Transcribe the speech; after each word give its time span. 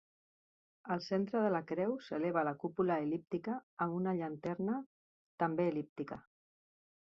Al 0.95 1.03
centre 1.07 1.41
de 1.47 1.51
la 1.55 1.61
creu 1.71 1.93
s'eleva 2.07 2.45
la 2.49 2.55
cúpula 2.65 2.97
el·líptica 3.05 3.59
amb 3.87 4.01
una 4.01 4.17
llanterna 4.23 4.81
també 5.45 5.71
el·líptica. 5.75 6.23